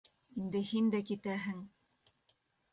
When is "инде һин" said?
0.43-0.89